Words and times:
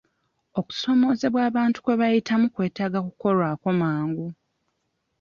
Okusoomoozebwa 0.59 1.39
abantu 1.49 1.77
kwe 1.83 1.93
bayitamu 2.01 2.45
kwetaaga 2.55 2.99
kukolwako 3.05 3.67
mangu. 3.81 4.27